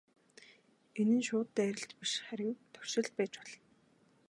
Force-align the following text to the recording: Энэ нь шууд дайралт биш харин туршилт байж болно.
Энэ 0.99 1.13
нь 1.17 1.25
шууд 1.27 1.49
дайралт 1.57 1.91
биш 1.99 2.13
харин 2.25 2.51
туршилт 2.73 3.11
байж 3.17 3.31
болно. 3.39 3.57